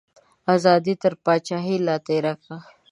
[0.55, 2.55] ازادي تر پاچاهیه لا تیری کا.